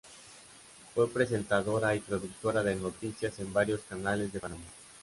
Fue 0.95 1.07
presentadora 1.07 1.93
y 1.93 1.99
productora 1.99 2.63
de 2.63 2.75
noticias 2.75 3.37
en 3.37 3.53
varios 3.53 3.81
canales 3.81 4.33
de 4.33 4.39
Panamá. 4.39 4.65